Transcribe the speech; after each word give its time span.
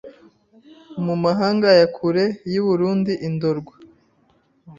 mu 1.03 1.15
mahanga 1.23 1.69
ya 1.79 1.87
kure 1.95 2.25
y’i 2.51 2.61
Burundi 2.65 3.13
i 3.27 3.29
Ndorwa 3.33 3.73